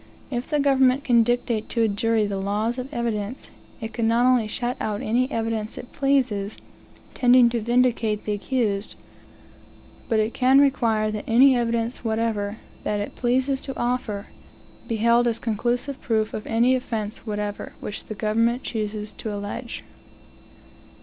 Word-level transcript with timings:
If 0.31 0.49
the 0.49 0.59
government 0.59 1.03
can 1.03 1.21
dictate 1.21 1.69
to 1.69 1.83
a 1.83 1.87
jury 1.87 2.25
the 2.25 2.39
laws 2.39 2.79
of 2.79 2.91
evidence, 2.91 3.51
it 3.79 3.93
can 3.93 4.07
not 4.07 4.25
only 4.25 4.47
shut 4.47 4.75
out 4.81 5.03
any 5.03 5.29
evidence 5.29 5.77
it 5.77 5.93
pleases, 5.93 6.57
tending 7.13 7.51
to 7.51 7.61
vindicate 7.61 8.25
the 8.25 8.31
accused, 8.31 8.95
but 10.09 10.19
it 10.19 10.33
can 10.33 10.59
require 10.59 11.11
that 11.11 11.23
any 11.27 11.55
evidence 11.55 12.03
whatever, 12.03 12.55
that 12.83 12.99
it 12.99 13.15
pleases 13.15 13.61
to 13.61 13.77
offer, 13.77 14.25
be 14.87 14.95
held 14.95 15.27
as 15.27 15.37
conclusive 15.37 16.01
proof 16.01 16.33
of 16.33 16.47
any 16.47 16.73
offence 16.73 17.27
whatever 17.27 17.73
which 17.79 18.05
the 18.05 18.15
government 18.15 18.63
chooses 18.63 19.13
to 19.13 19.31
allege. 19.31 19.83